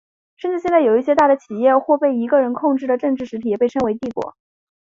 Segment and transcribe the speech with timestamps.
[0.35, 4.35] 甚至现在有些大的企业或被一个人控制的政治实体也被称为帝国。